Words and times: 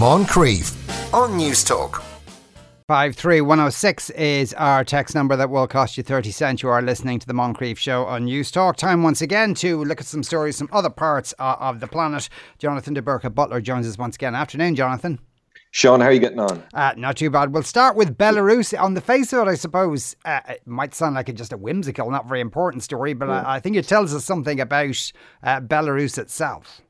Moncrieff 0.00 1.12
on 1.12 1.36
News 1.36 1.62
Talk. 1.62 2.02
53106 2.88 4.08
is 4.08 4.54
our 4.54 4.82
text 4.82 5.14
number 5.14 5.36
that 5.36 5.50
will 5.50 5.66
cost 5.66 5.98
you 5.98 6.02
30 6.02 6.30
cents. 6.30 6.62
You 6.62 6.70
are 6.70 6.80
listening 6.80 7.18
to 7.18 7.26
the 7.26 7.34
Moncrieff 7.34 7.76
Show 7.76 8.06
on 8.06 8.24
News 8.24 8.50
Talk. 8.50 8.76
Time 8.76 9.02
once 9.02 9.20
again 9.20 9.52
to 9.56 9.84
look 9.84 10.00
at 10.00 10.06
some 10.06 10.22
stories 10.22 10.56
from 10.56 10.70
other 10.72 10.88
parts 10.88 11.34
uh, 11.38 11.56
of 11.60 11.80
the 11.80 11.86
planet. 11.86 12.30
Jonathan 12.58 12.94
de 12.94 13.02
Burca 13.02 13.28
Butler 13.28 13.60
joins 13.60 13.86
us 13.86 13.98
once 13.98 14.16
again. 14.16 14.34
Afternoon, 14.34 14.74
Jonathan. 14.74 15.18
Sean, 15.70 16.00
how 16.00 16.06
are 16.06 16.12
you 16.12 16.18
getting 16.18 16.40
on? 16.40 16.62
Uh, 16.72 16.94
not 16.96 17.18
too 17.18 17.28
bad. 17.28 17.52
We'll 17.52 17.62
start 17.62 17.94
with 17.94 18.16
Belarus. 18.16 18.72
On 18.80 18.94
the 18.94 19.02
face 19.02 19.34
of 19.34 19.46
it, 19.46 19.50
I 19.50 19.54
suppose 19.54 20.16
uh, 20.24 20.40
it 20.48 20.66
might 20.66 20.94
sound 20.94 21.14
like 21.14 21.28
a, 21.28 21.34
just 21.34 21.52
a 21.52 21.58
whimsical, 21.58 22.10
not 22.10 22.26
very 22.26 22.40
important 22.40 22.82
story, 22.82 23.12
but 23.12 23.28
yeah. 23.28 23.42
I, 23.42 23.56
I, 23.56 23.60
think 23.60 23.76
it 23.76 23.86
tells 23.86 24.14
us 24.14 24.24
something 24.24 24.60
about 24.62 25.12
uh, 25.42 25.60
Belarus 25.60 26.16
itself. 26.16 26.80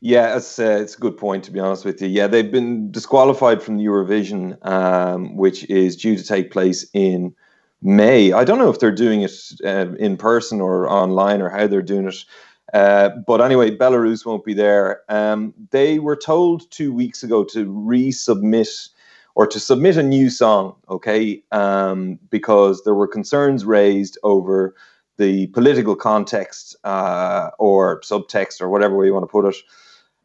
Yeah, 0.00 0.36
it's 0.36 0.58
uh, 0.58 0.78
it's 0.80 0.96
a 0.96 1.00
good 1.00 1.16
point 1.16 1.44
to 1.44 1.52
be 1.52 1.60
honest 1.60 1.84
with 1.84 2.00
you. 2.00 2.08
Yeah, 2.08 2.26
they've 2.26 2.50
been 2.50 2.90
disqualified 2.90 3.62
from 3.62 3.76
the 3.76 3.84
Eurovision, 3.84 4.64
um, 4.66 5.36
which 5.36 5.64
is 5.68 5.96
due 5.96 6.16
to 6.16 6.24
take 6.24 6.50
place 6.50 6.86
in 6.94 7.34
May. 7.82 8.32
I 8.32 8.44
don't 8.44 8.58
know 8.58 8.70
if 8.70 8.78
they're 8.78 8.92
doing 8.92 9.22
it 9.22 9.32
uh, 9.64 9.94
in 9.98 10.16
person 10.16 10.60
or 10.60 10.88
online 10.88 11.42
or 11.42 11.48
how 11.48 11.66
they're 11.66 11.82
doing 11.82 12.08
it. 12.08 12.24
Uh, 12.72 13.10
but 13.26 13.40
anyway, 13.40 13.76
Belarus 13.76 14.24
won't 14.24 14.44
be 14.44 14.54
there. 14.54 15.02
Um, 15.08 15.54
they 15.70 15.98
were 15.98 16.16
told 16.16 16.70
two 16.70 16.92
weeks 16.92 17.22
ago 17.22 17.44
to 17.44 17.66
resubmit 17.66 18.90
or 19.34 19.46
to 19.46 19.60
submit 19.60 19.96
a 19.96 20.02
new 20.02 20.28
song, 20.28 20.74
okay, 20.88 21.42
um, 21.52 22.18
because 22.30 22.82
there 22.84 22.94
were 22.94 23.08
concerns 23.08 23.64
raised 23.64 24.18
over 24.22 24.74
the 25.20 25.46
political 25.48 25.94
context 25.94 26.74
uh, 26.82 27.50
or 27.58 28.00
subtext 28.00 28.60
or 28.60 28.70
whatever 28.70 28.96
way 28.96 29.06
you 29.06 29.12
want 29.12 29.22
to 29.22 29.30
put 29.30 29.44
it 29.44 29.56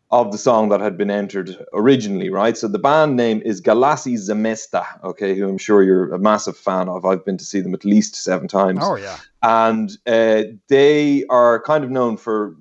of 0.10 0.32
the 0.32 0.38
song 0.38 0.70
that 0.70 0.80
had 0.80 0.98
been 0.98 1.12
entered 1.12 1.58
originally, 1.74 2.30
right? 2.30 2.56
So 2.58 2.70
the 2.70 2.80
band 2.80 3.18
name 3.18 3.42
is 3.44 3.62
Galasy 3.62 4.14
ZMesta, 4.14 5.04
okay, 5.04 5.36
who 5.36 5.50
I'm 5.50 5.58
sure 5.58 5.84
you're 5.84 6.14
a 6.14 6.20
massive 6.20 6.56
fan 6.56 6.88
of. 6.88 7.04
I've 7.04 7.26
been 7.26 7.38
to 7.38 7.44
see 7.44 7.60
them 7.60 7.74
at 7.74 7.84
least 7.84 8.16
seven 8.16 8.48
times. 8.48 8.80
Oh, 8.82 8.96
yeah. 8.96 9.18
And 9.44 9.92
uh, 10.08 10.44
they 10.70 11.26
are 11.30 11.62
kind 11.64 11.84
of 11.84 11.90
known 11.92 12.16
for, 12.16 12.56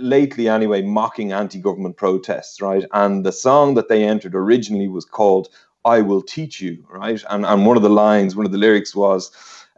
lately 0.00 0.48
anyway, 0.48 0.82
mocking 0.82 1.32
anti 1.32 1.60
government 1.60 1.96
protests, 1.96 2.60
right? 2.60 2.84
And 2.92 3.24
the 3.24 3.32
song 3.32 3.74
that 3.74 3.88
they 3.88 4.02
entered 4.02 4.34
originally 4.34 4.88
was 4.88 5.04
called 5.04 5.48
I 5.84 6.00
Will 6.00 6.22
Teach 6.22 6.60
You, 6.60 6.84
right? 6.90 7.22
And, 7.30 7.44
and 7.44 7.66
one 7.66 7.76
of 7.76 7.82
the 7.84 7.90
lines, 7.90 8.34
one 8.34 8.46
of 8.46 8.52
the 8.52 8.58
lyrics 8.58 8.96
was, 8.96 9.30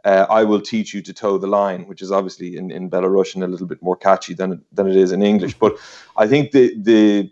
uh, 0.05 0.27
I 0.29 0.43
will 0.43 0.61
teach 0.61 0.93
you 0.93 1.01
to 1.01 1.13
toe 1.13 1.37
the 1.37 1.47
line, 1.47 1.87
which 1.87 2.01
is 2.01 2.11
obviously 2.11 2.57
in, 2.57 2.71
in 2.71 2.89
Belarusian 2.89 3.43
a 3.43 3.47
little 3.47 3.67
bit 3.67 3.81
more 3.81 3.97
catchy 3.97 4.33
than 4.35 4.63
than 4.71 4.87
it 4.87 4.95
is 4.95 5.11
in 5.11 5.23
English. 5.23 5.55
But 5.59 5.77
I 6.15 6.27
think 6.27 6.51
the 6.51 6.79
the 6.81 7.31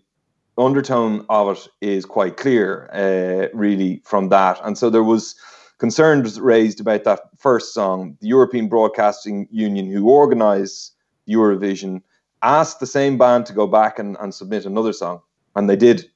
undertone 0.58 1.26
of 1.30 1.58
it 1.58 1.68
is 1.82 2.06
quite 2.06 2.38
clear, 2.38 2.90
uh, 2.94 3.56
really, 3.58 4.02
from 4.04 4.30
that. 4.30 4.60
And 4.64 4.78
so 4.78 4.90
there 4.90 5.04
was 5.04 5.36
concerns 5.78 6.40
raised 6.40 6.80
about 6.80 7.04
that 7.04 7.22
first 7.38 7.74
song. 7.74 8.18
The 8.22 8.28
European 8.28 8.68
Broadcasting 8.70 9.48
Union, 9.52 9.92
who 9.92 10.10
organise 10.10 10.92
Eurovision, 11.28 12.02
asked 12.42 12.80
the 12.80 12.88
same 12.88 13.18
band 13.18 13.46
to 13.46 13.54
go 13.54 13.68
back 13.68 14.00
and, 14.00 14.18
and 14.20 14.34
submit 14.34 14.66
another 14.66 14.94
song, 14.94 15.22
and 15.56 15.70
they 15.70 15.76
did. 15.76 16.10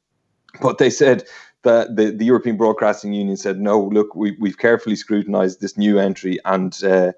But 0.62 0.80
they 0.80 0.90
said 0.90 1.24
the, 1.64 2.14
the, 2.16 2.26
European 2.26 2.58
Broadcasting 2.58 3.14
Union 3.14 3.38
said, 3.38 3.60
no, 3.60 3.82
look, 3.82 4.16
we, 4.16 4.38
we've 4.40 4.58
carefully 4.58 4.96
scrutinized 4.96 5.60
this 5.60 5.78
new 5.78 6.00
entry 6.00 6.40
and 6.46 6.82
uh, 6.84 7.12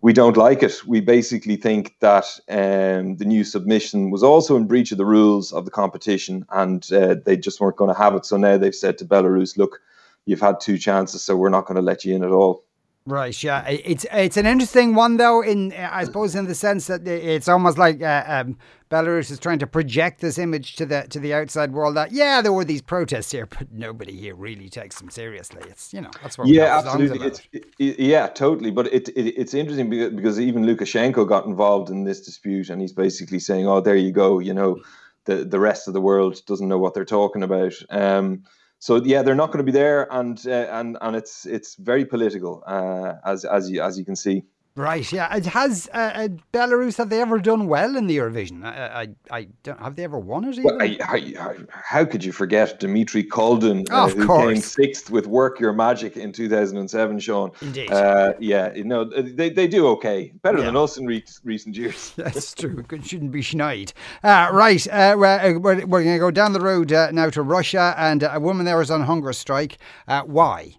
we 0.00 0.12
don't 0.12 0.36
like 0.36 0.62
it. 0.62 0.86
We 0.86 1.00
basically 1.00 1.56
think 1.56 1.94
that 2.00 2.24
um, 2.48 3.16
the 3.16 3.24
new 3.24 3.44
submission 3.44 4.10
was 4.10 4.22
also 4.22 4.56
in 4.56 4.66
breach 4.66 4.92
of 4.92 4.98
the 4.98 5.06
rules 5.06 5.52
of 5.52 5.64
the 5.64 5.70
competition 5.70 6.44
and 6.50 6.86
uh, 6.92 7.16
they 7.24 7.36
just 7.36 7.60
weren't 7.60 7.76
going 7.76 7.94
to 7.94 8.00
have 8.00 8.14
it. 8.14 8.26
So 8.26 8.36
now 8.36 8.58
they've 8.58 8.74
said 8.74 8.98
to 8.98 9.04
Belarus, 9.04 9.56
look, 9.56 9.80
you've 10.26 10.40
had 10.40 10.60
two 10.60 10.76
chances, 10.76 11.22
so 11.22 11.36
we're 11.36 11.48
not 11.48 11.66
going 11.66 11.76
to 11.76 11.82
let 11.82 12.04
you 12.04 12.14
in 12.14 12.24
at 12.24 12.30
all. 12.30 12.64
Right, 13.04 13.42
yeah, 13.42 13.66
it's 13.66 14.06
it's 14.12 14.36
an 14.36 14.46
interesting 14.46 14.94
one 14.94 15.16
though. 15.16 15.42
In 15.42 15.72
I 15.72 16.04
suppose 16.04 16.36
in 16.36 16.46
the 16.46 16.54
sense 16.54 16.86
that 16.86 17.06
it's 17.06 17.48
almost 17.48 17.76
like 17.76 18.00
uh, 18.00 18.22
um, 18.28 18.56
Belarus 18.92 19.28
is 19.32 19.40
trying 19.40 19.58
to 19.58 19.66
project 19.66 20.20
this 20.20 20.38
image 20.38 20.76
to 20.76 20.86
the 20.86 21.08
to 21.08 21.18
the 21.18 21.34
outside 21.34 21.72
world 21.72 21.96
that 21.96 22.12
yeah, 22.12 22.40
there 22.40 22.52
were 22.52 22.64
these 22.64 22.80
protests 22.80 23.32
here, 23.32 23.46
but 23.46 23.72
nobody 23.72 24.16
here 24.16 24.36
really 24.36 24.68
takes 24.68 25.00
them 25.00 25.10
seriously. 25.10 25.62
It's 25.68 25.92
you 25.92 26.00
know 26.00 26.10
that's 26.22 26.38
what 26.38 26.46
yeah, 26.46 26.78
absolutely, 26.78 27.26
it's, 27.26 27.40
it, 27.52 27.98
yeah, 27.98 28.28
totally. 28.28 28.70
But 28.70 28.86
it, 28.92 29.08
it 29.08 29.34
it's 29.36 29.52
interesting 29.52 29.90
because, 29.90 30.12
because 30.12 30.40
even 30.40 30.64
Lukashenko 30.64 31.26
got 31.26 31.44
involved 31.44 31.90
in 31.90 32.04
this 32.04 32.20
dispute, 32.20 32.70
and 32.70 32.80
he's 32.80 32.92
basically 32.92 33.40
saying, 33.40 33.66
"Oh, 33.66 33.80
there 33.80 33.96
you 33.96 34.12
go," 34.12 34.38
you 34.38 34.54
know, 34.54 34.78
the 35.24 35.44
the 35.44 35.58
rest 35.58 35.88
of 35.88 35.94
the 35.94 36.00
world 36.00 36.40
doesn't 36.46 36.68
know 36.68 36.78
what 36.78 36.94
they're 36.94 37.04
talking 37.04 37.42
about. 37.42 37.74
Um, 37.90 38.44
so 38.82 38.96
yeah, 38.96 39.22
they're 39.22 39.36
not 39.36 39.52
going 39.52 39.64
to 39.64 39.72
be 39.72 39.78
there, 39.78 40.12
and 40.12 40.44
uh, 40.44 40.66
and 40.72 40.98
and 41.00 41.14
it's 41.14 41.46
it's 41.46 41.76
very 41.76 42.04
political, 42.04 42.64
uh, 42.66 43.12
as 43.24 43.44
as 43.44 43.70
you 43.70 43.80
as 43.80 43.96
you 43.96 44.04
can 44.04 44.16
see. 44.16 44.42
Right, 44.74 45.10
yeah. 45.12 45.38
Has 45.48 45.86
uh, 45.92 46.12
uh, 46.14 46.28
Belarus 46.50 46.96
have 46.96 47.10
they 47.10 47.20
ever 47.20 47.38
done 47.38 47.66
well 47.66 47.94
in 47.94 48.06
the 48.06 48.16
Eurovision? 48.16 48.64
I, 48.64 49.02
I, 49.30 49.36
I 49.38 49.48
don't 49.62 49.78
have 49.78 49.96
they 49.96 50.04
ever 50.04 50.18
won 50.18 50.44
it? 50.44 50.58
Well, 50.64 50.80
I, 50.80 50.96
I, 51.02 51.56
how 51.68 52.06
could 52.06 52.24
you 52.24 52.32
forget 52.32 52.80
Dmitry 52.80 53.22
Koldun, 53.22 53.86
uh, 53.90 54.04
oh, 54.04 54.08
who 54.08 54.26
course. 54.26 54.54
came 54.54 54.62
sixth 54.62 55.10
with 55.10 55.26
"Work 55.26 55.60
Your 55.60 55.74
Magic" 55.74 56.16
in 56.16 56.32
2007? 56.32 57.20
Sean, 57.20 57.50
indeed. 57.60 57.92
Uh, 57.92 58.32
yeah, 58.38 58.72
you 58.74 58.84
know 58.84 59.04
they, 59.04 59.50
they 59.50 59.68
do 59.68 59.86
okay, 59.88 60.32
better 60.40 60.58
yeah. 60.58 60.64
than 60.64 60.76
us 60.78 60.96
in 60.96 61.04
re- 61.04 61.22
recent 61.44 61.76
years. 61.76 62.14
That's 62.16 62.54
true. 62.54 62.82
It 62.90 63.04
shouldn't 63.04 63.32
be 63.32 63.42
schneid. 63.42 63.92
Uh, 64.24 64.48
right, 64.54 64.86
uh, 64.88 65.16
we're, 65.18 65.60
we're 65.60 66.02
going 66.02 66.14
to 66.14 66.18
go 66.18 66.30
down 66.30 66.54
the 66.54 66.60
road 66.60 66.90
now 67.12 67.28
to 67.28 67.42
Russia, 67.42 67.94
and 67.98 68.22
a 68.22 68.40
woman 68.40 68.64
there 68.64 68.80
is 68.80 68.90
on 68.90 69.02
hunger 69.02 69.34
strike. 69.34 69.76
why? 70.06 70.76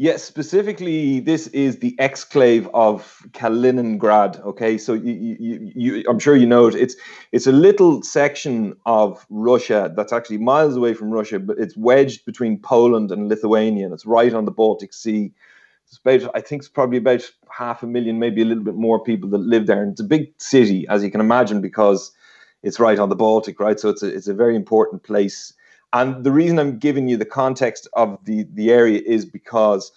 Yes, 0.00 0.22
specifically, 0.22 1.18
this 1.18 1.48
is 1.48 1.80
the 1.80 1.96
exclave 1.98 2.70
of 2.72 3.20
Kaliningrad. 3.32 4.40
Okay, 4.44 4.78
so 4.78 4.92
you, 4.94 5.12
you, 5.40 5.72
you, 5.74 6.04
I'm 6.08 6.20
sure 6.20 6.36
you 6.36 6.46
know 6.46 6.68
it. 6.68 6.76
It's 6.76 6.94
it's 7.32 7.48
a 7.48 7.52
little 7.52 8.04
section 8.04 8.76
of 8.86 9.26
Russia 9.28 9.92
that's 9.96 10.12
actually 10.12 10.38
miles 10.38 10.76
away 10.76 10.94
from 10.94 11.10
Russia, 11.10 11.40
but 11.40 11.58
it's 11.58 11.76
wedged 11.76 12.24
between 12.26 12.60
Poland 12.60 13.10
and 13.10 13.28
Lithuania, 13.28 13.86
and 13.86 13.92
it's 13.92 14.06
right 14.06 14.32
on 14.32 14.44
the 14.44 14.52
Baltic 14.52 14.92
Sea. 14.92 15.32
It's 15.88 15.98
about, 15.98 16.30
I 16.32 16.42
think, 16.42 16.62
it's 16.62 16.68
probably 16.68 16.98
about 16.98 17.28
half 17.50 17.82
a 17.82 17.86
million, 17.88 18.20
maybe 18.20 18.40
a 18.42 18.44
little 18.44 18.62
bit 18.62 18.76
more 18.76 19.02
people 19.02 19.28
that 19.30 19.38
live 19.38 19.66
there, 19.66 19.82
and 19.82 19.90
it's 19.90 20.00
a 20.00 20.04
big 20.04 20.32
city, 20.38 20.86
as 20.88 21.02
you 21.02 21.10
can 21.10 21.20
imagine, 21.20 21.60
because 21.60 22.12
it's 22.62 22.78
right 22.78 23.00
on 23.00 23.08
the 23.08 23.16
Baltic, 23.16 23.58
right? 23.58 23.80
So 23.80 23.88
it's 23.88 24.04
a 24.04 24.14
it's 24.14 24.28
a 24.28 24.34
very 24.34 24.54
important 24.54 25.02
place 25.02 25.54
and 25.92 26.24
the 26.24 26.32
reason 26.32 26.58
I'm 26.58 26.78
giving 26.78 27.08
you 27.08 27.16
the 27.16 27.24
context 27.24 27.88
of 27.94 28.18
the, 28.24 28.46
the 28.52 28.70
area 28.70 29.00
is 29.04 29.24
because 29.24 29.90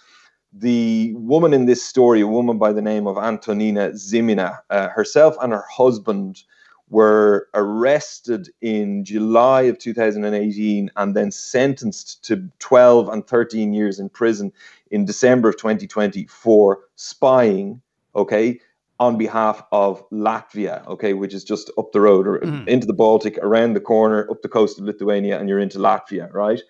the 0.52 1.14
woman 1.14 1.52
in 1.52 1.66
this 1.66 1.82
story, 1.82 2.20
a 2.20 2.26
woman 2.26 2.58
by 2.58 2.72
the 2.72 2.82
name 2.82 3.06
of 3.06 3.16
Antonina 3.16 3.90
Zimina, 3.90 4.58
uh, 4.70 4.88
herself 4.88 5.36
and 5.40 5.52
her 5.52 5.64
husband 5.70 6.42
were 6.90 7.48
arrested 7.54 8.50
in 8.60 9.02
July 9.04 9.62
of 9.62 9.78
2018 9.78 10.90
and 10.94 11.16
then 11.16 11.30
sentenced 11.30 12.22
to 12.24 12.50
12 12.58 13.08
and 13.08 13.26
13 13.26 13.72
years 13.72 13.98
in 13.98 14.10
prison 14.10 14.52
in 14.90 15.06
December 15.06 15.48
of 15.48 15.56
2020 15.56 16.26
for 16.26 16.80
spying. 16.96 17.80
Okay, 18.14 18.60
on 19.02 19.18
behalf 19.18 19.64
of 19.72 20.08
Latvia, 20.10 20.86
okay, 20.86 21.12
which 21.12 21.34
is 21.34 21.42
just 21.42 21.72
up 21.76 21.90
the 21.90 22.00
road 22.00 22.28
or 22.28 22.38
mm. 22.38 22.68
into 22.68 22.86
the 22.86 22.92
Baltic, 22.92 23.36
around 23.38 23.72
the 23.72 23.80
corner, 23.80 24.30
up 24.30 24.42
the 24.42 24.48
coast 24.48 24.78
of 24.78 24.84
Lithuania, 24.84 25.40
and 25.40 25.48
you're 25.48 25.58
into 25.58 25.78
Latvia, 25.78 26.32
right? 26.32 26.62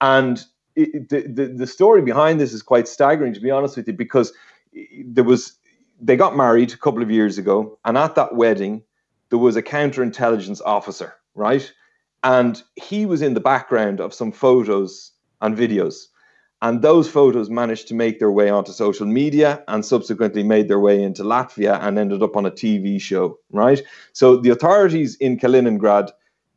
And 0.00 0.40
it, 0.76 1.08
the, 1.08 1.22
the 1.22 1.46
the 1.46 1.66
story 1.66 2.00
behind 2.02 2.40
this 2.40 2.52
is 2.52 2.62
quite 2.62 2.86
staggering, 2.86 3.34
to 3.34 3.40
be 3.40 3.50
honest 3.50 3.76
with 3.76 3.88
you, 3.88 3.92
because 3.92 4.32
there 5.04 5.24
was 5.24 5.58
they 6.00 6.16
got 6.16 6.36
married 6.36 6.72
a 6.72 6.76
couple 6.76 7.02
of 7.02 7.10
years 7.10 7.38
ago, 7.38 7.76
and 7.84 7.98
at 7.98 8.14
that 8.14 8.36
wedding 8.36 8.84
there 9.30 9.40
was 9.40 9.56
a 9.56 9.62
counterintelligence 9.62 10.60
officer, 10.64 11.14
right? 11.34 11.72
And 12.22 12.62
he 12.76 13.04
was 13.04 13.20
in 13.20 13.34
the 13.34 13.40
background 13.52 14.00
of 14.00 14.14
some 14.14 14.30
photos 14.30 15.10
and 15.40 15.58
videos 15.58 16.06
and 16.64 16.80
those 16.80 17.10
photos 17.10 17.50
managed 17.50 17.88
to 17.88 17.94
make 17.94 18.18
their 18.18 18.30
way 18.30 18.48
onto 18.48 18.72
social 18.72 19.04
media 19.04 19.62
and 19.68 19.84
subsequently 19.84 20.42
made 20.42 20.66
their 20.66 20.80
way 20.80 21.02
into 21.02 21.22
Latvia 21.22 21.78
and 21.82 21.98
ended 21.98 22.22
up 22.22 22.38
on 22.38 22.46
a 22.46 22.50
TV 22.50 22.98
show, 22.98 23.38
right? 23.52 23.82
So 24.14 24.38
the 24.38 24.48
authorities 24.48 25.14
in 25.16 25.38
Kaliningrad 25.38 26.10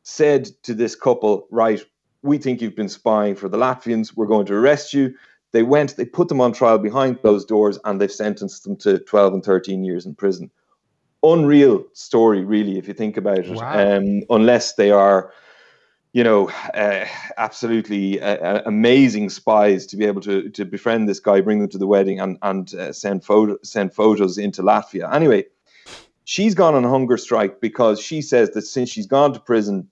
said 0.04 0.46
to 0.64 0.74
this 0.74 0.96
couple, 0.96 1.46
right, 1.52 1.84
we 2.22 2.38
think 2.38 2.62
you've 2.62 2.74
been 2.76 2.88
spying 2.88 3.36
for 3.36 3.50
the 3.50 3.58
Latvians. 3.58 4.16
We're 4.16 4.28
going 4.28 4.46
to 4.46 4.54
arrest 4.54 4.94
you. 4.94 5.14
They 5.52 5.64
went, 5.64 5.98
they 5.98 6.06
put 6.06 6.30
them 6.30 6.40
on 6.40 6.54
trial 6.54 6.78
behind 6.78 7.20
closed 7.20 7.50
doors, 7.50 7.78
and 7.84 8.00
they've 8.00 8.10
sentenced 8.10 8.64
them 8.64 8.78
to 8.78 9.00
12 9.00 9.34
and 9.34 9.44
13 9.44 9.84
years 9.84 10.06
in 10.06 10.16
prison. 10.16 10.50
Unreal 11.22 11.84
story, 11.92 12.46
really, 12.46 12.78
if 12.78 12.88
you 12.88 12.94
think 12.94 13.18
about 13.18 13.40
it, 13.40 13.50
wow. 13.50 13.98
um, 13.98 14.22
unless 14.30 14.76
they 14.76 14.90
are 14.90 15.34
you 16.18 16.24
know, 16.24 16.50
uh, 16.74 17.06
absolutely 17.38 18.20
uh, 18.20 18.38
uh, 18.38 18.62
amazing 18.66 19.30
spies 19.30 19.86
to 19.86 19.96
be 19.96 20.04
able 20.04 20.22
to 20.22 20.50
to 20.50 20.66
befriend 20.66 21.08
this 21.08 21.20
guy, 21.20 21.42
bring 21.42 21.60
them 21.60 21.70
to 21.70 21.78
the 21.78 21.86
wedding, 21.86 22.20
and 22.20 22.40
and 22.42 22.74
uh, 22.74 22.92
send 22.92 23.24
photo 23.24 23.56
send 23.62 23.94
photos 23.94 24.40
into 24.40 24.64
Latvia. 24.64 25.14
Anyway, 25.14 25.46
she's 26.24 26.56
gone 26.56 26.74
on 26.74 26.84
hunger 26.84 27.18
strike 27.18 27.62
because 27.62 28.00
she 28.02 28.24
says 28.24 28.50
that 28.52 28.64
since 28.64 28.90
she's 28.90 29.06
gone 29.06 29.32
to 29.32 29.40
prison, 29.40 29.88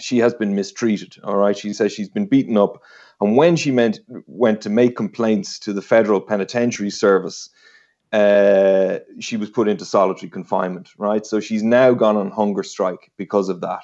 she 0.00 0.18
has 0.18 0.34
been 0.34 0.56
mistreated. 0.56 1.18
All 1.22 1.36
right, 1.36 1.56
she 1.56 1.72
says 1.72 1.92
she's 1.92 2.08
been 2.08 2.26
beaten 2.26 2.58
up, 2.58 2.82
and 3.20 3.36
when 3.36 3.54
she 3.54 3.70
meant 3.70 4.00
went 4.26 4.60
to 4.62 4.70
make 4.70 4.96
complaints 4.96 5.60
to 5.60 5.72
the 5.72 5.82
Federal 5.82 6.20
Penitentiary 6.20 6.90
Service, 6.90 7.48
uh, 8.12 8.98
she 9.20 9.36
was 9.36 9.50
put 9.50 9.68
into 9.68 9.84
solitary 9.84 10.30
confinement. 10.30 10.90
Right, 10.98 11.24
so 11.24 11.38
she's 11.38 11.62
now 11.62 11.94
gone 11.94 12.16
on 12.16 12.32
hunger 12.32 12.64
strike 12.64 13.12
because 13.16 13.48
of 13.48 13.60
that. 13.60 13.82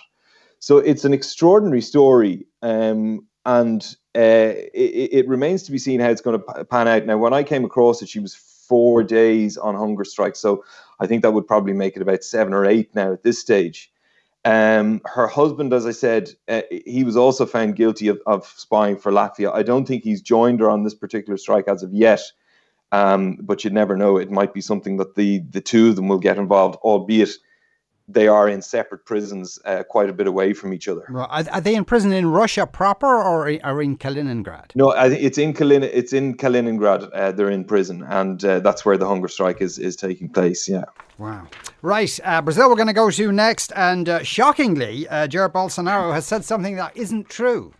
So 0.60 0.76
it's 0.76 1.06
an 1.06 1.14
extraordinary 1.14 1.80
story, 1.80 2.46
um, 2.60 3.26
and 3.46 3.82
uh, 4.14 4.52
it, 4.74 5.10
it, 5.12 5.28
remains 5.28 5.62
to 5.64 5.72
be 5.72 5.78
seen 5.78 6.00
how 6.00 6.10
it's 6.10 6.20
going 6.20 6.38
to 6.38 6.64
pan 6.66 6.86
out. 6.86 7.06
Now, 7.06 7.16
when 7.16 7.32
I 7.32 7.42
came 7.42 7.64
across 7.64 8.02
it, 8.02 8.10
she 8.10 8.20
was 8.20 8.34
four 8.34 9.02
days 9.02 9.56
on 9.56 9.74
hunger 9.74 10.04
strike, 10.04 10.36
so 10.36 10.62
I 11.00 11.06
think 11.06 11.22
that 11.22 11.32
would 11.32 11.46
probably 11.46 11.72
make 11.72 11.96
it 11.96 12.02
about 12.02 12.24
seven 12.24 12.52
or 12.52 12.66
eight 12.66 12.94
now 12.94 13.14
at 13.14 13.22
this 13.22 13.38
stage. 13.38 13.90
Um, 14.44 15.00
her 15.06 15.26
husband, 15.26 15.72
as 15.72 15.86
I 15.86 15.92
said, 15.92 16.30
uh, 16.46 16.62
he 16.70 17.04
was 17.04 17.16
also 17.16 17.46
found 17.46 17.76
guilty 17.76 18.08
of, 18.08 18.20
of 18.26 18.46
spying 18.46 18.98
for 18.98 19.10
Latvia. 19.10 19.54
I 19.54 19.62
don't 19.62 19.88
think 19.88 20.04
he's 20.04 20.20
joined 20.20 20.60
her 20.60 20.68
on 20.68 20.82
this 20.82 20.94
particular 20.94 21.38
strike 21.38 21.68
as 21.68 21.82
of 21.82 21.94
yet, 21.94 22.20
um, 22.92 23.38
but 23.40 23.64
you'd 23.64 23.72
never 23.72 23.96
know. 23.96 24.18
It 24.18 24.30
might 24.30 24.52
be 24.52 24.60
something 24.60 24.98
that 24.98 25.14
the 25.14 25.38
the 25.50 25.62
two 25.62 25.88
of 25.88 25.96
them 25.96 26.08
will 26.08 26.18
get 26.18 26.36
involved, 26.36 26.76
albeit 26.82 27.30
they 28.12 28.28
are 28.28 28.48
in 28.48 28.62
separate 28.62 29.04
prisons, 29.04 29.58
uh, 29.64 29.82
quite 29.84 30.10
a 30.10 30.12
bit 30.12 30.26
away 30.26 30.52
from 30.52 30.72
each 30.72 30.88
other. 30.88 31.04
Are, 31.14 31.44
are, 31.50 31.60
they 31.60 31.74
in 31.74 31.84
prison 31.84 32.12
in 32.12 32.26
Russia 32.26 32.66
proper 32.66 33.06
or 33.06 33.50
are 33.62 33.82
in 33.82 33.96
Kaliningrad? 33.96 34.74
No, 34.74 34.90
it's 34.92 35.38
in 35.38 35.52
Kalin. 35.52 35.82
It's 35.82 36.12
in 36.12 36.36
Kaliningrad. 36.36 37.10
Uh, 37.14 37.32
they're 37.32 37.50
in 37.50 37.64
prison, 37.64 38.02
and 38.08 38.44
uh, 38.44 38.60
that's 38.60 38.84
where 38.84 38.96
the 38.96 39.06
hunger 39.06 39.28
strike 39.28 39.60
is 39.60 39.78
is 39.78 39.96
taking 39.96 40.28
place. 40.28 40.68
Yeah. 40.68 40.84
Wow. 41.18 41.46
Right, 41.82 42.18
uh, 42.24 42.42
Brazil. 42.42 42.68
We're 42.68 42.76
going 42.76 42.88
to 42.88 42.92
go 42.92 43.10
to 43.10 43.32
next, 43.32 43.72
and 43.76 44.08
uh, 44.08 44.22
shockingly, 44.22 45.06
uh, 45.08 45.26
Jair 45.28 45.50
Bolsonaro 45.50 46.12
has 46.12 46.26
said 46.26 46.44
something 46.44 46.76
that 46.76 46.96
isn't 46.96 47.28
true. 47.28 47.72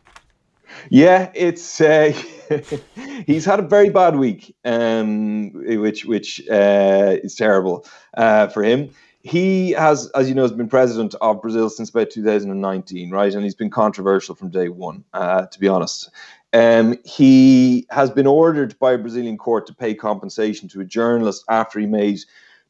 Yeah, 0.88 1.32
it's 1.34 1.80
uh, 1.80 2.12
he's 3.26 3.44
had 3.44 3.58
a 3.58 3.66
very 3.66 3.90
bad 3.90 4.16
week, 4.16 4.54
um, 4.64 5.50
which 5.52 6.04
which 6.04 6.40
is 6.48 7.34
terrible 7.34 7.86
for 8.14 8.62
him 8.62 8.90
he 9.22 9.72
has, 9.72 10.10
as 10.10 10.28
you 10.28 10.34
know, 10.34 10.42
has 10.42 10.52
been 10.52 10.68
president 10.68 11.14
of 11.20 11.42
Brazil 11.42 11.68
since 11.68 11.90
about 11.90 12.10
2019, 12.10 13.10
right? 13.10 13.34
And 13.34 13.44
he's 13.44 13.54
been 13.54 13.70
controversial 13.70 14.34
from 14.34 14.50
day 14.50 14.68
one, 14.68 15.04
uh, 15.12 15.46
to 15.46 15.60
be 15.60 15.68
honest. 15.68 16.10
Um, 16.52 16.96
he 17.04 17.86
has 17.90 18.10
been 18.10 18.26
ordered 18.26 18.78
by 18.78 18.92
a 18.92 18.98
Brazilian 18.98 19.36
court 19.36 19.66
to 19.66 19.74
pay 19.74 19.94
compensation 19.94 20.68
to 20.70 20.80
a 20.80 20.84
journalist 20.84 21.44
after 21.48 21.78
he 21.78 21.86
made 21.86 22.20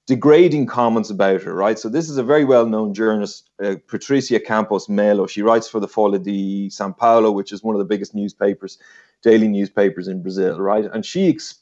degrading 0.06 0.66
comments 0.66 1.08
about 1.08 1.40
her, 1.42 1.54
right? 1.54 1.78
So 1.78 1.88
this 1.88 2.10
is 2.10 2.16
a 2.16 2.24
very 2.24 2.44
well-known 2.44 2.94
journalist, 2.94 3.48
uh, 3.62 3.76
Patricia 3.86 4.40
Campos 4.40 4.88
Mello. 4.88 5.28
She 5.28 5.42
writes 5.42 5.68
for 5.68 5.78
the 5.78 5.86
Folha 5.86 6.20
de 6.20 6.68
São 6.68 6.96
Paulo, 6.96 7.30
which 7.30 7.52
is 7.52 7.62
one 7.62 7.76
of 7.76 7.78
the 7.78 7.84
biggest 7.84 8.12
newspapers, 8.12 8.78
daily 9.22 9.46
newspapers 9.46 10.08
in 10.08 10.20
Brazil, 10.20 10.58
right? 10.58 10.86
And 10.92 11.06
she 11.06 11.28
ex- 11.28 11.60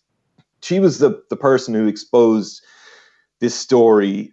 she 0.62 0.80
was 0.80 0.98
the 0.98 1.22
the 1.28 1.36
person 1.36 1.74
who 1.74 1.86
exposed 1.86 2.64
this 3.38 3.54
story 3.54 4.32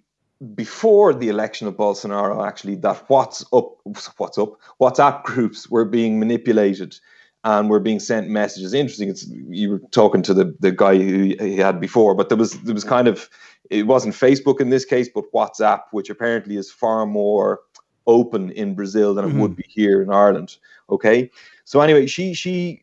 before 0.54 1.14
the 1.14 1.30
election 1.30 1.68
of 1.68 1.76
Bolsonaro, 1.76 2.46
actually, 2.46 2.76
that 2.76 3.04
what's 3.08 3.46
up, 3.54 3.78
what's 4.18 4.38
up, 4.38 4.60
WhatsApp 4.82 5.24
groups 5.24 5.70
were 5.70 5.86
being 5.86 6.20
manipulated 6.20 6.98
and 7.46 7.70
were 7.70 7.80
being 7.80 8.00
sent 8.00 8.28
messages. 8.28 8.74
Interesting. 8.74 9.10
It's 9.10 9.28
you 9.28 9.70
were 9.72 9.82
talking 9.92 10.22
to 10.24 10.34
the 10.34 10.56
the 10.60 10.72
guy 10.72 10.98
who 10.98 11.36
he 11.40 11.58
had 11.58 11.80
before, 11.80 12.16
but 12.16 12.30
there 12.30 12.38
was 12.38 12.60
there 12.62 12.74
was 12.74 12.84
kind 12.84 13.08
of 13.08 13.30
it 13.70 13.88
wasn't 13.88 14.16
Facebook 14.16 14.60
in 14.60 14.70
this 14.70 14.86
case, 14.86 15.10
but 15.14 15.32
WhatsApp, 15.34 15.82
which 15.92 16.10
apparently 16.10 16.58
is 16.58 16.72
far 16.72 17.06
more 17.06 17.62
open 18.08 18.52
in 18.52 18.76
Brazil 18.76 19.14
than 19.14 19.26
mm-hmm. 19.26 19.38
it 19.38 19.42
would 19.42 19.52
mm-hmm. 19.52 19.62
be 19.62 19.82
here 19.82 20.02
in 20.02 20.12
Ireland. 20.12 20.58
Okay, 20.90 21.32
so 21.64 21.80
anyway, 21.82 22.08
she 22.08 22.34
she 22.34 22.82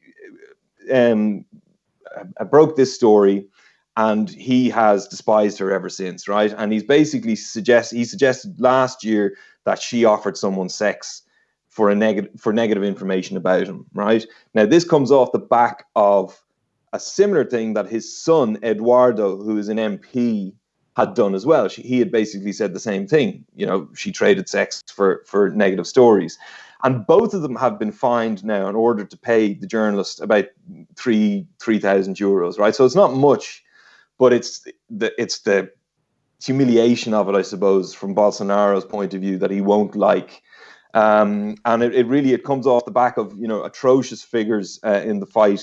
um, 0.92 1.44
broke 2.50 2.76
this 2.76 2.94
story 2.94 3.46
and 3.96 4.30
he 4.30 4.70
has 4.70 5.06
despised 5.06 5.58
her 5.58 5.70
ever 5.70 5.88
since, 5.88 6.28
right? 6.28 6.54
And 6.56 6.72
he's 6.72 6.84
basically 6.84 7.36
suggest 7.36 7.92
he 7.92 8.04
suggested 8.04 8.58
last 8.58 9.04
year 9.04 9.36
that 9.64 9.80
she 9.80 10.04
offered 10.04 10.36
someone 10.36 10.68
sex 10.68 11.22
for 11.68 11.90
a 11.90 11.94
negative 11.94 12.40
for 12.40 12.52
negative 12.52 12.84
information 12.84 13.36
about 13.36 13.66
him, 13.66 13.86
right? 13.94 14.26
Now 14.54 14.66
this 14.66 14.84
comes 14.84 15.10
off 15.10 15.32
the 15.32 15.38
back 15.38 15.84
of 15.94 16.42
a 16.92 17.00
similar 17.00 17.44
thing 17.44 17.74
that 17.74 17.88
his 17.88 18.22
son 18.22 18.58
Eduardo, 18.62 19.36
who 19.36 19.58
is 19.58 19.68
an 19.68 19.78
MP, 19.78 20.54
had 20.96 21.14
done 21.14 21.34
as 21.34 21.46
well. 21.46 21.68
She, 21.68 21.82
he 21.82 21.98
had 21.98 22.12
basically 22.12 22.52
said 22.52 22.74
the 22.74 22.80
same 22.80 23.06
thing. 23.06 23.44
You 23.54 23.66
know, 23.66 23.88
she 23.94 24.10
traded 24.12 24.48
sex 24.48 24.82
for 24.92 25.22
for 25.26 25.50
negative 25.50 25.86
stories. 25.86 26.38
And 26.84 27.06
both 27.06 27.32
of 27.32 27.42
them 27.42 27.54
have 27.56 27.78
been 27.78 27.92
fined 27.92 28.44
now 28.44 28.68
in 28.68 28.74
order 28.74 29.04
to 29.04 29.16
pay 29.16 29.54
the 29.54 29.68
journalist 29.68 30.20
about 30.20 30.46
three 30.96 31.46
three 31.60 31.78
thousand 31.78 32.16
euros, 32.16 32.58
right? 32.58 32.74
So 32.74 32.84
it's 32.84 32.96
not 32.96 33.14
much 33.14 33.62
but 34.18 34.32
it's 34.32 34.66
the 34.90 35.12
it's 35.20 35.40
the 35.40 35.70
humiliation 36.44 37.14
of 37.14 37.28
it, 37.28 37.34
I 37.34 37.42
suppose, 37.42 37.94
from 37.94 38.14
Bolsonaro's 38.14 38.84
point 38.84 39.14
of 39.14 39.20
view 39.20 39.38
that 39.38 39.50
he 39.50 39.60
won't 39.60 39.94
like. 39.94 40.42
Um, 40.94 41.56
and 41.64 41.82
it, 41.82 41.94
it, 41.94 42.06
really 42.06 42.32
it 42.32 42.44
comes 42.44 42.66
off 42.66 42.84
the 42.84 42.90
back 42.90 43.16
of 43.16 43.34
you 43.38 43.48
know 43.48 43.64
atrocious 43.64 44.22
figures 44.22 44.78
uh, 44.84 45.00
in 45.04 45.20
the 45.20 45.26
fight 45.26 45.62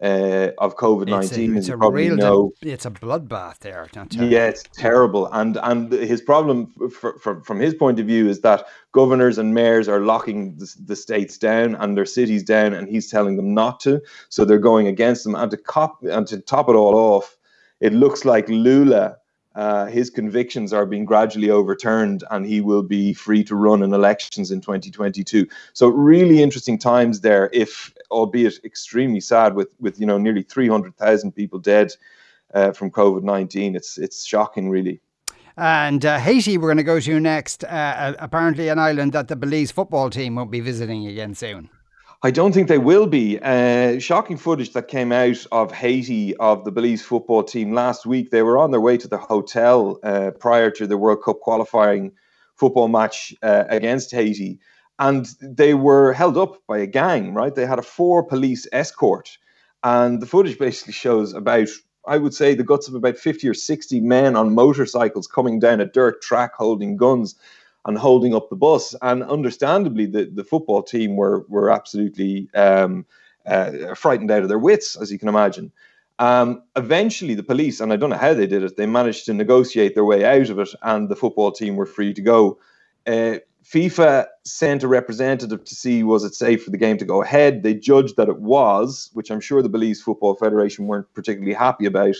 uh, 0.00 0.50
of 0.58 0.76
COVID 0.76 1.08
nineteen. 1.08 1.56
It's, 1.56 1.68
a, 1.68 1.74
it's 1.74 1.82
a 1.82 1.90
real 1.90 2.16
know. 2.16 2.52
it's 2.62 2.86
a 2.86 2.90
bloodbath 2.90 3.58
there. 3.58 3.88
Yeah, 4.10 4.46
it's 4.46 4.62
terrible. 4.72 5.26
And 5.32 5.58
and 5.62 5.90
his 5.92 6.20
problem 6.20 6.72
for, 6.90 7.18
for, 7.18 7.42
from 7.42 7.58
his 7.58 7.74
point 7.74 7.98
of 7.98 8.06
view 8.06 8.28
is 8.28 8.42
that 8.42 8.66
governors 8.92 9.38
and 9.38 9.54
mayors 9.54 9.88
are 9.88 10.00
locking 10.00 10.56
the, 10.56 10.72
the, 10.86 10.96
states 10.96 11.36
down 11.36 11.74
and 11.74 11.96
their 11.96 12.06
cities 12.06 12.44
down, 12.44 12.72
and 12.72 12.88
he's 12.88 13.10
telling 13.10 13.36
them 13.36 13.52
not 13.52 13.80
to. 13.80 14.00
So 14.28 14.44
they're 14.44 14.58
going 14.58 14.86
against 14.86 15.24
them. 15.24 15.34
And 15.34 15.50
to 15.50 15.56
cop 15.56 16.02
and 16.04 16.26
to 16.28 16.38
top 16.38 16.68
it 16.68 16.76
all 16.76 16.94
off, 16.94 17.36
it 17.80 17.92
looks 17.92 18.24
like 18.24 18.48
Lula, 18.48 19.16
uh, 19.54 19.86
his 19.86 20.10
convictions 20.10 20.72
are 20.72 20.86
being 20.86 21.04
gradually 21.04 21.50
overturned 21.50 22.22
and 22.30 22.46
he 22.46 22.60
will 22.60 22.82
be 22.82 23.12
free 23.12 23.42
to 23.44 23.56
run 23.56 23.82
in 23.82 23.92
elections 23.92 24.50
in 24.50 24.60
2022. 24.60 25.46
So 25.72 25.88
really 25.88 26.42
interesting 26.42 26.78
times 26.78 27.20
there, 27.20 27.50
if 27.52 27.92
albeit 28.10 28.64
extremely 28.64 29.20
sad 29.20 29.54
with, 29.54 29.74
with 29.80 29.98
you 29.98 30.06
know, 30.06 30.18
nearly 30.18 30.42
300,000 30.42 31.32
people 31.32 31.58
dead 31.58 31.92
uh, 32.54 32.72
from 32.72 32.90
COVID-19. 32.90 33.76
It's, 33.76 33.98
it's 33.98 34.24
shocking, 34.24 34.70
really. 34.70 35.00
And 35.56 36.04
uh, 36.04 36.18
Haiti, 36.18 36.58
we're 36.58 36.68
going 36.68 36.78
to 36.78 36.82
go 36.82 37.00
to 37.00 37.20
next. 37.20 37.64
Uh, 37.64 38.14
apparently, 38.18 38.68
an 38.68 38.78
island 38.78 39.12
that 39.12 39.28
the 39.28 39.36
Belize 39.36 39.70
football 39.70 40.10
team 40.10 40.36
won't 40.36 40.50
be 40.50 40.60
visiting 40.60 41.06
again 41.06 41.34
soon. 41.34 41.70
I 42.22 42.30
don't 42.30 42.52
think 42.52 42.68
they 42.68 42.76
will 42.76 43.06
be. 43.06 43.38
Uh, 43.38 43.98
shocking 43.98 44.36
footage 44.36 44.74
that 44.74 44.88
came 44.88 45.10
out 45.10 45.46
of 45.52 45.72
Haiti 45.72 46.36
of 46.36 46.66
the 46.66 46.70
Belize 46.70 47.00
football 47.00 47.42
team 47.42 47.72
last 47.72 48.04
week. 48.04 48.30
They 48.30 48.42
were 48.42 48.58
on 48.58 48.72
their 48.72 48.80
way 48.80 48.98
to 48.98 49.08
the 49.08 49.16
hotel 49.16 49.98
uh, 50.02 50.32
prior 50.32 50.70
to 50.72 50.86
the 50.86 50.98
World 50.98 51.22
Cup 51.24 51.40
qualifying 51.40 52.12
football 52.56 52.88
match 52.88 53.34
uh, 53.42 53.64
against 53.70 54.10
Haiti, 54.10 54.58
and 54.98 55.26
they 55.40 55.72
were 55.72 56.12
held 56.12 56.36
up 56.36 56.58
by 56.66 56.76
a 56.76 56.86
gang. 56.86 57.32
Right, 57.32 57.54
they 57.54 57.64
had 57.64 57.78
a 57.78 57.82
four 57.82 58.22
police 58.22 58.66
escort, 58.70 59.38
and 59.82 60.20
the 60.20 60.26
footage 60.26 60.58
basically 60.58 60.92
shows 60.92 61.32
about. 61.32 61.68
I 62.06 62.16
would 62.16 62.32
say 62.34 62.54
the 62.54 62.64
guts 62.64 62.88
of 62.88 62.94
about 62.94 63.18
50 63.18 63.46
or 63.46 63.52
60 63.52 64.00
men 64.00 64.34
on 64.34 64.54
motorcycles 64.54 65.26
coming 65.26 65.58
down 65.58 65.82
a 65.82 65.86
dirt 65.86 66.22
track 66.22 66.54
holding 66.54 66.96
guns 66.96 67.34
and 67.90 67.98
holding 67.98 68.34
up 68.34 68.48
the 68.48 68.56
bus. 68.56 68.94
And 69.02 69.22
understandably, 69.24 70.06
the, 70.06 70.24
the 70.24 70.44
football 70.44 70.82
team 70.82 71.16
were 71.16 71.44
were 71.48 71.70
absolutely 71.70 72.48
um, 72.54 73.04
uh, 73.44 73.94
frightened 73.94 74.30
out 74.30 74.42
of 74.42 74.48
their 74.48 74.58
wits, 74.58 74.96
as 74.96 75.12
you 75.12 75.18
can 75.18 75.28
imagine. 75.28 75.72
Um, 76.20 76.62
eventually, 76.76 77.34
the 77.34 77.42
police, 77.42 77.80
and 77.80 77.92
I 77.92 77.96
don't 77.96 78.10
know 78.10 78.16
how 78.16 78.34
they 78.34 78.46
did 78.46 78.62
it, 78.62 78.76
they 78.76 78.86
managed 78.86 79.24
to 79.26 79.34
negotiate 79.34 79.94
their 79.94 80.04
way 80.04 80.24
out 80.24 80.50
of 80.50 80.58
it, 80.58 80.68
and 80.82 81.08
the 81.08 81.16
football 81.16 81.50
team 81.50 81.76
were 81.76 81.86
free 81.86 82.14
to 82.14 82.22
go. 82.22 82.58
Uh, 83.06 83.38
FIFA 83.64 84.26
sent 84.44 84.82
a 84.82 84.88
representative 84.88 85.64
to 85.64 85.74
see 85.74 86.02
was 86.02 86.24
it 86.24 86.34
safe 86.34 86.64
for 86.64 86.70
the 86.70 86.78
game 86.78 86.98
to 86.98 87.04
go 87.04 87.22
ahead. 87.22 87.62
They 87.62 87.74
judged 87.74 88.16
that 88.16 88.28
it 88.28 88.40
was, 88.40 89.10
which 89.14 89.30
I'm 89.30 89.40
sure 89.40 89.62
the 89.62 89.68
Belize 89.68 90.00
Football 90.00 90.36
Federation 90.36 90.86
weren't 90.86 91.12
particularly 91.14 91.54
happy 91.54 91.86
about 91.86 92.16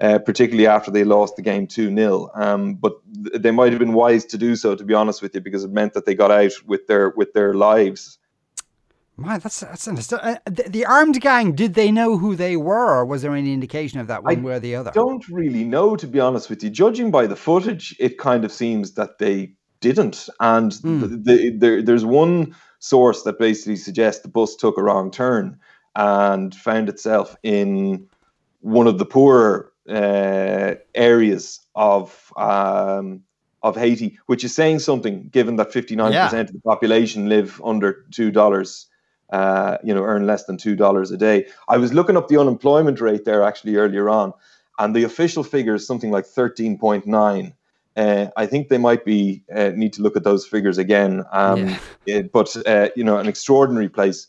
uh, 0.00 0.18
particularly 0.18 0.66
after 0.66 0.90
they 0.90 1.04
lost 1.04 1.36
the 1.36 1.42
game 1.42 1.66
2 1.66 1.94
0. 1.94 2.30
Um, 2.34 2.74
but 2.74 2.94
th- 3.24 3.42
they 3.42 3.50
might 3.50 3.72
have 3.72 3.78
been 3.78 3.94
wise 3.94 4.24
to 4.26 4.38
do 4.38 4.56
so, 4.56 4.74
to 4.74 4.84
be 4.84 4.94
honest 4.94 5.22
with 5.22 5.34
you, 5.34 5.40
because 5.40 5.64
it 5.64 5.70
meant 5.70 5.94
that 5.94 6.06
they 6.06 6.14
got 6.14 6.30
out 6.30 6.52
with 6.66 6.86
their 6.86 7.10
with 7.10 7.32
their 7.32 7.54
lives. 7.54 8.18
Man, 9.18 9.40
that's 9.40 9.60
that's 9.60 9.88
understood. 9.88 10.20
Uh, 10.22 10.36
the, 10.44 10.64
the, 10.64 10.84
armed 10.84 11.18
gang, 11.22 11.52
did 11.52 11.72
they 11.72 11.90
know 11.90 12.18
who 12.18 12.36
they 12.36 12.56
were, 12.56 12.98
or 12.98 13.06
was 13.06 13.22
there 13.22 13.34
any 13.34 13.54
indication 13.54 13.98
of 13.98 14.08
that 14.08 14.22
one 14.22 14.38
I 14.38 14.40
way 14.42 14.52
or 14.52 14.60
the 14.60 14.74
other? 14.74 14.90
I 14.90 14.92
don't 14.92 15.26
really 15.28 15.64
know, 15.64 15.96
to 15.96 16.06
be 16.06 16.20
honest 16.20 16.50
with 16.50 16.62
you. 16.62 16.68
Judging 16.68 17.10
by 17.10 17.26
the 17.26 17.36
footage, 17.36 17.96
it 17.98 18.18
kind 18.18 18.44
of 18.44 18.52
seems 18.52 18.92
that 18.92 19.18
they 19.18 19.54
didn't. 19.80 20.28
And 20.40 20.72
mm. 20.72 21.24
the, 21.24 21.50
the, 21.50 21.82
there's 21.82 22.04
one 22.04 22.54
source 22.78 23.22
that 23.22 23.38
basically 23.38 23.76
suggests 23.76 24.20
the 24.20 24.28
bus 24.28 24.54
took 24.54 24.76
a 24.76 24.82
wrong 24.82 25.10
turn 25.10 25.58
and 25.94 26.54
found 26.54 26.90
itself 26.90 27.36
in 27.42 28.06
one 28.60 28.86
of 28.86 28.98
the 28.98 29.06
poorer 29.06 29.72
uh, 29.88 30.74
areas 30.94 31.60
of 31.74 32.32
um, 32.36 33.22
of 33.62 33.76
Haiti, 33.76 34.18
which 34.26 34.44
is 34.44 34.54
saying 34.54 34.78
something 34.78 35.28
given 35.28 35.56
that 35.56 35.70
59% 35.70 36.12
yeah. 36.12 36.32
of 36.32 36.52
the 36.52 36.60
population 36.60 37.28
live 37.28 37.60
under 37.64 38.04
$2, 38.10 38.86
uh, 39.30 39.78
you 39.82 39.92
know, 39.92 40.04
earn 40.04 40.26
less 40.26 40.44
than 40.44 40.56
$2 40.56 41.12
a 41.12 41.16
day. 41.16 41.46
I 41.68 41.76
was 41.76 41.92
looking 41.92 42.16
up 42.16 42.28
the 42.28 42.38
unemployment 42.38 43.00
rate 43.00 43.24
there 43.24 43.42
actually 43.42 43.76
earlier 43.76 44.08
on, 44.08 44.32
and 44.78 44.94
the 44.94 45.02
official 45.02 45.42
figure 45.42 45.74
is 45.74 45.86
something 45.86 46.10
like 46.10 46.26
13.9. 46.26 47.52
Uh, 47.96 48.26
I 48.36 48.46
think 48.46 48.68
they 48.68 48.78
might 48.78 49.04
be 49.04 49.42
uh, 49.54 49.72
need 49.74 49.94
to 49.94 50.02
look 50.02 50.16
at 50.16 50.22
those 50.22 50.46
figures 50.46 50.78
again. 50.78 51.24
Um, 51.32 51.68
yeah. 51.68 51.78
it, 52.06 52.32
but 52.38 52.54
uh, 52.66 52.90
you 52.94 53.02
know, 53.02 53.18
an 53.18 53.26
extraordinary 53.26 53.88
place 53.88 54.28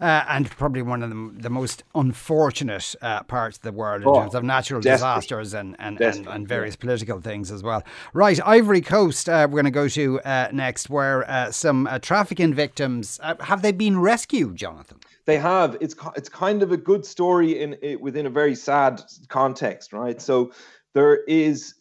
uh, 0.00 0.24
and 0.28 0.50
probably 0.50 0.82
one 0.82 1.02
of 1.02 1.10
the, 1.10 1.42
the 1.42 1.50
most 1.50 1.84
unfortunate 1.94 2.94
uh, 3.02 3.22
parts 3.24 3.56
of 3.56 3.62
the 3.62 3.72
world 3.72 4.02
in 4.02 4.08
oh, 4.08 4.20
terms 4.20 4.34
of 4.34 4.44
natural 4.44 4.80
disasters 4.80 5.54
and, 5.54 5.76
and, 5.78 6.00
and, 6.00 6.26
and, 6.26 6.48
various 6.48 6.74
yeah. 6.74 6.80
political 6.80 7.20
things 7.20 7.50
as 7.50 7.62
well. 7.62 7.82
Right, 8.12 8.38
Ivory 8.44 8.80
Coast, 8.80 9.28
uh, 9.28 9.46
we're 9.50 9.62
going 9.62 9.64
to 9.64 9.70
go 9.70 9.88
to 9.88 10.20
uh, 10.20 10.48
next, 10.52 10.90
where 10.90 11.28
uh, 11.30 11.50
some 11.50 11.86
uh, 11.86 11.98
trafficking 11.98 12.54
victims 12.54 13.20
have 13.40 13.62
they 13.62 13.72
been 13.72 13.98
rescued, 13.98 14.56
Jonathan? 14.56 14.98
They 15.24 15.38
have. 15.38 15.76
It's 15.80 15.96
it's 16.14 16.28
kind 16.28 16.62
of 16.62 16.70
a 16.70 16.76
good 16.76 17.04
story 17.04 17.60
in 17.60 17.98
within 18.00 18.26
a 18.26 18.30
very 18.30 18.54
sad 18.54 19.02
context, 19.28 19.92
right? 19.92 20.22
So 20.22 20.52
there 20.94 21.24
is 21.24 21.74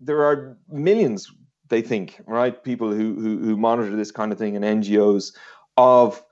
there 0.00 0.22
are 0.24 0.58
millions 0.68 1.32
they 1.68 1.82
think 1.82 2.20
right 2.26 2.62
people 2.62 2.90
who, 2.92 3.14
who 3.14 3.38
who 3.38 3.56
monitor 3.56 3.94
this 3.96 4.10
kind 4.10 4.32
of 4.32 4.38
thing 4.38 4.56
and 4.56 4.64
ngos 4.64 5.32
of 5.76 6.22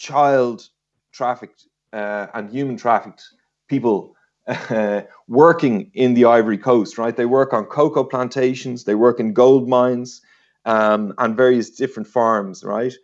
child 0.00 0.66
trafficked 1.12 1.66
uh, 1.92 2.26
and 2.32 2.50
human 2.50 2.76
trafficked 2.76 3.22
people 3.68 4.16
uh, 4.48 5.02
working 5.28 5.90
in 5.92 6.14
the 6.14 6.24
Ivory 6.24 6.56
Coast, 6.56 6.96
right? 6.96 7.14
They 7.14 7.26
work 7.26 7.52
on 7.52 7.66
cocoa 7.66 8.02
plantations, 8.02 8.84
they 8.84 8.94
work 8.94 9.20
in 9.20 9.34
gold 9.34 9.68
mines 9.68 10.22
um, 10.64 11.12
and 11.18 11.36
various 11.36 11.68
different 11.70 12.08
farms, 12.08 12.64
right? 12.64 12.94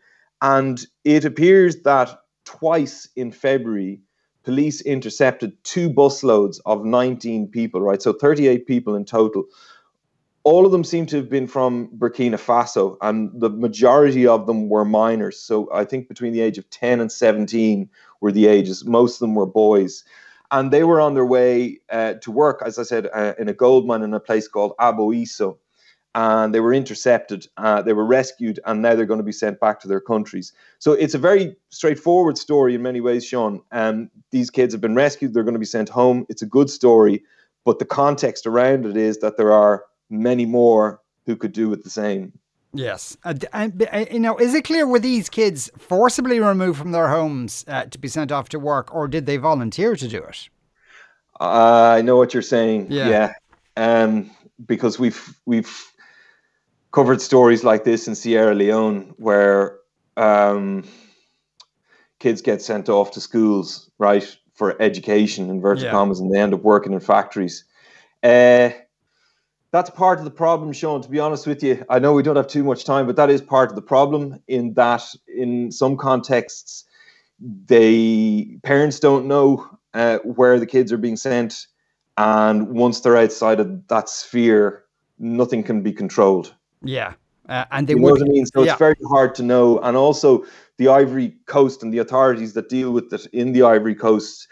And 0.40 0.84
it 1.04 1.24
appears 1.26 1.82
that 1.82 2.18
twice 2.46 3.08
in 3.14 3.30
February, 3.30 4.00
police 4.42 4.80
intercepted 4.80 5.52
two 5.64 5.90
busloads 5.90 6.60
of 6.64 6.84
19 6.84 7.48
people, 7.48 7.82
right? 7.82 8.00
So 8.00 8.14
38 8.14 8.66
people 8.66 8.94
in 8.94 9.04
total 9.04 9.44
all 10.46 10.64
of 10.64 10.70
them 10.70 10.84
seem 10.84 11.06
to 11.06 11.16
have 11.16 11.28
been 11.28 11.48
from 11.48 11.88
Burkina 11.98 12.38
Faso, 12.38 12.96
and 13.02 13.32
the 13.34 13.50
majority 13.50 14.28
of 14.28 14.46
them 14.46 14.68
were 14.68 14.84
minors. 14.84 15.40
So 15.40 15.68
I 15.74 15.84
think 15.84 16.06
between 16.06 16.32
the 16.32 16.40
age 16.40 16.56
of 16.56 16.70
10 16.70 17.00
and 17.00 17.10
17 17.10 17.90
were 18.20 18.30
the 18.30 18.46
ages. 18.46 18.84
Most 18.84 19.16
of 19.16 19.18
them 19.18 19.34
were 19.34 19.44
boys. 19.44 20.04
And 20.52 20.70
they 20.70 20.84
were 20.84 21.00
on 21.00 21.14
their 21.14 21.26
way 21.26 21.80
uh, 21.90 22.14
to 22.22 22.30
work, 22.30 22.62
as 22.64 22.78
I 22.78 22.84
said, 22.84 23.08
uh, 23.12 23.32
in 23.40 23.48
a 23.48 23.52
gold 23.52 23.88
mine 23.88 24.02
in 24.02 24.14
a 24.14 24.20
place 24.20 24.46
called 24.46 24.74
Aboisso. 24.78 25.58
And 26.14 26.54
they 26.54 26.60
were 26.60 26.72
intercepted, 26.72 27.48
uh, 27.56 27.82
they 27.82 27.92
were 27.92 28.06
rescued, 28.06 28.60
and 28.66 28.80
now 28.82 28.94
they're 28.94 29.04
going 29.04 29.18
to 29.18 29.24
be 29.24 29.32
sent 29.32 29.58
back 29.58 29.80
to 29.80 29.88
their 29.88 30.00
countries. 30.00 30.52
So 30.78 30.92
it's 30.92 31.14
a 31.14 31.18
very 31.18 31.56
straightforward 31.70 32.38
story 32.38 32.76
in 32.76 32.82
many 32.82 33.00
ways, 33.00 33.26
Sean. 33.26 33.62
Um, 33.72 34.10
these 34.30 34.50
kids 34.50 34.72
have 34.72 34.80
been 34.80 34.94
rescued, 34.94 35.34
they're 35.34 35.42
going 35.42 35.54
to 35.54 35.58
be 35.58 35.66
sent 35.66 35.88
home. 35.88 36.24
It's 36.28 36.42
a 36.42 36.46
good 36.46 36.70
story, 36.70 37.24
but 37.64 37.80
the 37.80 37.84
context 37.84 38.46
around 38.46 38.86
it 38.86 38.96
is 38.96 39.18
that 39.18 39.36
there 39.36 39.52
are 39.52 39.82
many 40.10 40.46
more 40.46 41.00
who 41.26 41.36
could 41.36 41.52
do 41.52 41.72
it 41.72 41.84
the 41.84 41.90
same. 41.90 42.32
Yes, 42.72 43.16
uh, 43.24 43.34
and 43.52 43.88
uh, 43.92 44.04
you 44.10 44.20
know, 44.20 44.36
is 44.36 44.54
it 44.54 44.64
clear 44.64 44.86
were 44.86 44.98
these 44.98 45.30
kids 45.30 45.70
forcibly 45.78 46.40
removed 46.40 46.78
from 46.78 46.92
their 46.92 47.08
homes 47.08 47.64
uh, 47.68 47.86
to 47.86 47.98
be 47.98 48.08
sent 48.08 48.30
off 48.30 48.50
to 48.50 48.58
work, 48.58 48.94
or 48.94 49.08
did 49.08 49.24
they 49.24 49.38
volunteer 49.38 49.96
to 49.96 50.08
do 50.08 50.18
it? 50.18 50.48
Uh, 51.40 51.94
I 51.98 52.02
know 52.02 52.16
what 52.16 52.34
you're 52.34 52.42
saying. 52.42 52.88
Yeah, 52.90 53.08
yeah. 53.08 53.32
Um, 53.76 54.30
because 54.66 54.98
we've 54.98 55.38
we've 55.46 55.92
covered 56.92 57.20
stories 57.20 57.64
like 57.64 57.84
this 57.84 58.08
in 58.08 58.14
Sierra 58.14 58.54
Leone 58.54 59.14
where 59.16 59.78
um, 60.16 60.84
kids 62.18 62.42
get 62.42 62.62
sent 62.62 62.88
off 62.88 63.12
to 63.12 63.20
schools, 63.20 63.90
right, 63.98 64.36
for 64.54 64.80
education, 64.80 65.50
inverted 65.50 65.84
yeah. 65.84 65.90
commas, 65.90 66.20
and 66.20 66.32
they 66.32 66.40
end 66.40 66.54
up 66.54 66.62
working 66.62 66.92
in 66.92 67.00
factories. 67.00 67.64
Uh, 68.22 68.70
that's 69.76 69.90
part 69.90 70.18
of 70.18 70.24
the 70.24 70.30
problem, 70.30 70.72
Sean. 70.72 71.02
To 71.02 71.08
be 71.08 71.20
honest 71.20 71.46
with 71.46 71.62
you, 71.62 71.84
I 71.90 71.98
know 71.98 72.14
we 72.14 72.22
don't 72.22 72.36
have 72.36 72.46
too 72.46 72.64
much 72.64 72.84
time, 72.84 73.06
but 73.06 73.16
that 73.16 73.28
is 73.28 73.42
part 73.42 73.68
of 73.68 73.76
the 73.76 73.82
problem. 73.82 74.40
In 74.48 74.72
that, 74.74 75.02
in 75.28 75.70
some 75.70 75.96
contexts, 75.96 76.84
they 77.40 78.58
parents 78.62 78.98
don't 78.98 79.26
know 79.26 79.68
uh, 79.92 80.18
where 80.18 80.58
the 80.58 80.66
kids 80.66 80.92
are 80.92 80.98
being 80.98 81.16
sent, 81.16 81.66
and 82.16 82.68
once 82.68 83.00
they're 83.00 83.18
outside 83.18 83.60
of 83.60 83.86
that 83.88 84.08
sphere, 84.08 84.84
nothing 85.18 85.62
can 85.62 85.82
be 85.82 85.92
controlled. 85.92 86.54
Yeah, 86.82 87.12
uh, 87.48 87.66
and 87.70 87.86
they 87.86 87.92
you 87.92 87.98
know 87.98 88.04
would, 88.06 88.20
what 88.20 88.30
I 88.30 88.32
mean. 88.32 88.46
So 88.46 88.62
yeah. 88.62 88.72
it's 88.72 88.78
very 88.78 88.96
hard 89.08 89.34
to 89.34 89.42
know, 89.42 89.78
and 89.80 89.96
also 89.96 90.46
the 90.78 90.88
Ivory 90.88 91.34
Coast 91.44 91.82
and 91.82 91.92
the 91.92 91.98
authorities 91.98 92.54
that 92.54 92.70
deal 92.70 92.92
with 92.92 93.12
it 93.12 93.26
in 93.26 93.52
the 93.52 93.62
Ivory 93.62 93.94
Coast 93.94 94.48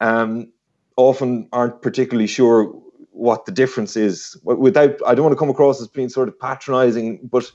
um, 0.00 0.52
often 0.96 1.48
aren't 1.52 1.80
particularly 1.80 2.26
sure 2.26 2.83
what 3.14 3.46
the 3.46 3.52
difference 3.52 3.96
is 3.96 4.36
without 4.42 4.96
i 5.06 5.14
don't 5.14 5.24
want 5.24 5.32
to 5.32 5.38
come 5.38 5.50
across 5.50 5.80
as 5.80 5.88
being 5.88 6.08
sort 6.08 6.28
of 6.28 6.38
patronizing 6.38 7.18
but 7.22 7.50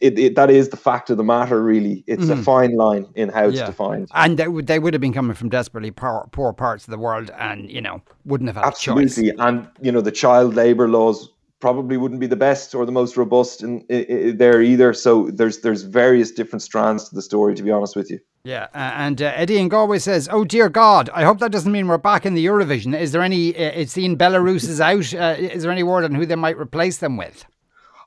it, 0.00 0.18
it, 0.18 0.34
that 0.36 0.50
is 0.50 0.70
the 0.70 0.76
fact 0.76 1.10
of 1.10 1.18
the 1.18 1.24
matter 1.24 1.62
really 1.62 2.02
it's 2.06 2.24
mm. 2.24 2.38
a 2.38 2.42
fine 2.42 2.74
line 2.74 3.06
in 3.14 3.28
how 3.28 3.46
it's 3.46 3.58
yeah. 3.58 3.66
defined 3.66 4.08
and 4.14 4.38
they 4.38 4.48
would, 4.48 4.66
they 4.66 4.78
would 4.78 4.94
have 4.94 5.00
been 5.00 5.12
coming 5.12 5.34
from 5.34 5.50
desperately 5.50 5.90
poor, 5.90 6.26
poor 6.32 6.52
parts 6.52 6.84
of 6.84 6.90
the 6.90 6.98
world 6.98 7.30
and 7.38 7.70
you 7.70 7.80
know 7.80 8.00
wouldn't 8.24 8.48
have 8.48 8.56
had 8.56 8.64
absolutely 8.64 9.30
and 9.38 9.68
you 9.82 9.92
know 9.92 10.00
the 10.00 10.10
child 10.10 10.54
labor 10.54 10.88
laws 10.88 11.28
probably 11.62 11.96
wouldn't 11.96 12.20
be 12.20 12.26
the 12.26 12.36
best 12.36 12.74
or 12.74 12.84
the 12.84 12.92
most 12.92 13.16
robust 13.16 13.62
in, 13.62 13.80
in, 13.82 14.02
in, 14.04 14.36
there 14.36 14.60
either. 14.60 14.92
So 14.92 15.30
there's 15.30 15.60
there's 15.60 15.82
various 15.82 16.32
different 16.32 16.60
strands 16.60 17.08
to 17.08 17.14
the 17.14 17.22
story, 17.22 17.54
to 17.54 17.62
be 17.62 17.70
honest 17.70 17.94
with 17.94 18.10
you. 18.10 18.18
Yeah, 18.44 18.64
uh, 18.74 18.78
and 18.78 19.22
uh, 19.22 19.32
Eddie 19.36 19.58
in 19.58 19.68
Galway 19.68 20.00
says, 20.00 20.28
"Oh 20.30 20.44
dear 20.44 20.68
God, 20.68 21.08
I 21.14 21.22
hope 21.22 21.38
that 21.38 21.52
doesn't 21.52 21.70
mean 21.70 21.86
we're 21.86 21.96
back 21.96 22.26
in 22.26 22.34
the 22.34 22.44
Eurovision. 22.44 22.98
Is 22.98 23.12
there 23.12 23.22
any? 23.22 23.54
Uh, 23.54 23.70
it's 23.70 23.92
seen 23.92 24.18
Belarus 24.18 24.68
is 24.68 24.80
out. 24.80 25.14
Uh, 25.14 25.36
is 25.38 25.62
there 25.62 25.70
any 25.70 25.84
word 25.84 26.02
on 26.02 26.14
who 26.14 26.26
they 26.26 26.34
might 26.34 26.58
replace 26.58 26.98
them 26.98 27.16
with?" 27.16 27.44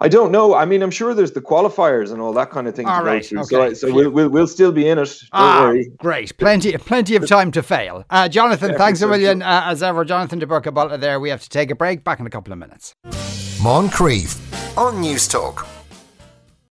I 0.01 0.09
don't 0.09 0.31
know. 0.33 0.53
I 0.53 0.65
mean, 0.65 0.83
I'm 0.83 0.91
sure 0.91 1.13
there's 1.13 1.31
the 1.31 1.41
qualifiers 1.41 2.11
and 2.11 2.21
all 2.21 2.33
that 2.33 2.49
kind 2.49 2.67
of 2.67 2.75
thing 2.75 2.85
all 2.85 2.99
to 2.99 3.05
right, 3.05 3.21
go 3.21 3.43
through. 3.43 3.59
Okay. 3.59 3.73
So, 3.75 3.87
so 3.87 3.93
we'll, 3.93 4.09
we'll, 4.09 4.29
we'll 4.29 4.47
still 4.47 4.73
be 4.73 4.89
in 4.89 4.99
it. 4.99 5.07
Don't 5.07 5.29
ah, 5.31 5.61
worry. 5.61 5.89
Great. 5.97 6.37
Plenty 6.37 6.77
plenty 6.77 7.15
of 7.15 7.25
time 7.27 7.49
to 7.51 7.63
fail. 7.63 8.03
Uh, 8.09 8.27
Jonathan, 8.27 8.71
yeah, 8.71 8.77
thanks 8.77 9.01
a 9.01 9.07
million. 9.07 9.41
Uh, 9.41 9.63
as 9.65 9.81
ever, 9.81 10.03
Jonathan 10.03 10.39
de 10.39 10.45
Burca 10.45 10.99
there. 10.99 11.19
We 11.21 11.29
have 11.29 11.41
to 11.43 11.49
take 11.49 11.71
a 11.71 11.75
break. 11.75 12.03
Back 12.03 12.19
in 12.19 12.27
a 12.27 12.29
couple 12.29 12.51
of 12.51 12.59
minutes. 12.59 12.93
Moncrieff 13.61 14.37
on 14.77 14.95
Newstalk. 14.95 15.65